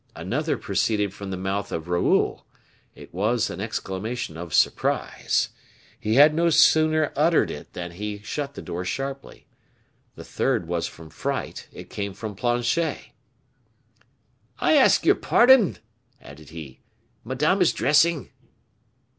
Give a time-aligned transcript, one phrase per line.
[0.15, 2.43] Another proceeded from the mouth of Raoul;
[2.95, 5.49] it was an exclamation of surprise.
[5.99, 9.45] He had no sooner uttered it than he shut the door sharply.
[10.15, 13.11] The third was from fright; it came from Planchet.
[14.57, 15.77] "I ask your pardon!"
[16.19, 16.79] added he;
[17.23, 18.31] "madame is dressing."